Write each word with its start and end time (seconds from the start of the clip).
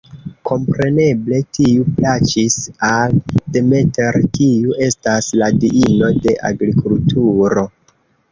Kompreneble 0.49 1.41
tiu 1.57 1.83
plaĉis 1.97 2.55
al 2.87 3.13
Demeter, 3.57 4.17
kiu 4.39 4.73
estas 4.87 5.29
la 5.43 5.51
diino 5.65 6.11
de 6.27 6.35
agrikulturo. 6.53 7.67